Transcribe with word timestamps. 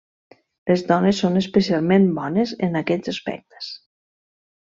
Les 0.69 0.83
dones 0.91 1.19
són 1.23 1.41
especialment 1.41 2.09
bones 2.19 2.55
en 2.69 2.79
aquests 2.83 3.13
aspectes. 3.17 3.69